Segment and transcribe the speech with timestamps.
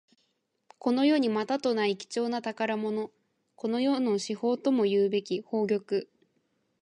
[0.79, 3.11] この世にまたとない貴重な宝物。
[3.55, 6.07] この世の至宝ともいうべき宝玉。